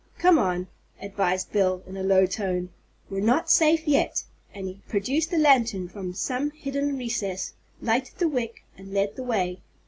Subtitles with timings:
[0.17, 0.65] "Come on,"
[0.99, 2.69] advised Bill, in a low tone,
[3.07, 8.27] "We're not safe yet," and he produced a lantern from some hidden recess, lighted the
[8.27, 9.61] wick, and led the way.